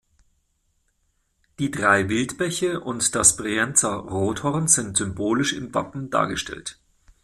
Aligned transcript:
Die 1.59 1.69
drei 1.69 2.09
Wildbäche 2.09 2.79
und 2.79 3.13
das 3.13 3.37
Brienzer 3.37 3.93
Rothorn 3.97 4.67
sind 4.67 4.97
symbolisch 4.97 5.53
im 5.53 5.75
Wappen 5.75 6.09
dargestellt. 6.09 6.79